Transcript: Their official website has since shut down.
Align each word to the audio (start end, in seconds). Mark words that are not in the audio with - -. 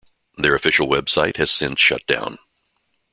Their 0.35 0.55
official 0.55 0.87
website 0.87 1.35
has 1.37 1.51
since 1.51 1.79
shut 1.79 2.07
down. 2.07 2.39